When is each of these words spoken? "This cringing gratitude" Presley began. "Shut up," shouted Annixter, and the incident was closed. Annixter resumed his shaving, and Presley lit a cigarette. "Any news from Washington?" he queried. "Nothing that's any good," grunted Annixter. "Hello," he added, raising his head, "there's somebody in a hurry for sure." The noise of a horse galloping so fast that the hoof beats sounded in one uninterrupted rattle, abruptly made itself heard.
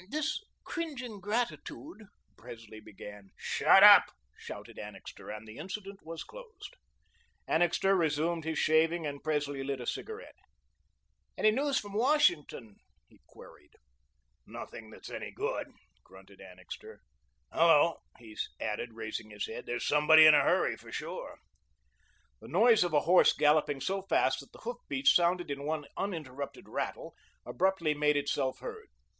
"This 0.09 0.39
cringing 0.63 1.19
gratitude" 1.19 2.07
Presley 2.35 2.79
began. 2.79 3.29
"Shut 3.37 3.83
up," 3.83 4.05
shouted 4.35 4.79
Annixter, 4.79 5.29
and 5.29 5.47
the 5.47 5.59
incident 5.59 5.99
was 6.01 6.23
closed. 6.23 6.75
Annixter 7.47 7.95
resumed 7.95 8.43
his 8.43 8.57
shaving, 8.57 9.05
and 9.05 9.23
Presley 9.23 9.63
lit 9.63 9.79
a 9.79 9.85
cigarette. 9.85 10.33
"Any 11.37 11.51
news 11.51 11.79
from 11.79 11.93
Washington?" 11.93 12.77
he 13.09 13.19
queried. 13.27 13.73
"Nothing 14.47 14.89
that's 14.89 15.11
any 15.11 15.29
good," 15.29 15.67
grunted 16.03 16.41
Annixter. 16.41 17.01
"Hello," 17.53 17.99
he 18.17 18.35
added, 18.59 18.95
raising 18.95 19.29
his 19.29 19.45
head, 19.45 19.67
"there's 19.67 19.85
somebody 19.87 20.25
in 20.25 20.33
a 20.33 20.41
hurry 20.41 20.77
for 20.77 20.91
sure." 20.91 21.37
The 22.39 22.47
noise 22.47 22.83
of 22.83 22.93
a 22.93 23.01
horse 23.01 23.33
galloping 23.33 23.81
so 23.81 24.01
fast 24.01 24.39
that 24.39 24.51
the 24.51 24.61
hoof 24.65 24.77
beats 24.89 25.13
sounded 25.13 25.51
in 25.51 25.63
one 25.63 25.85
uninterrupted 25.95 26.67
rattle, 26.67 27.13
abruptly 27.45 27.93
made 27.93 28.17
itself 28.17 28.61
heard. 28.61 28.87